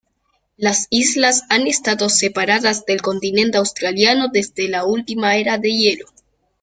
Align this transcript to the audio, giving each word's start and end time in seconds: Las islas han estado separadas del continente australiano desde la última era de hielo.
Las 0.57 0.87
islas 0.89 1.43
han 1.49 1.67
estado 1.67 2.09
separadas 2.09 2.87
del 2.87 3.03
continente 3.03 3.59
australiano 3.59 4.29
desde 4.33 4.67
la 4.67 4.83
última 4.83 5.35
era 5.37 5.59
de 5.59 5.69
hielo. 5.73 6.07